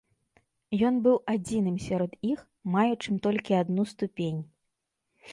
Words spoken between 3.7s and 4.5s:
ступень.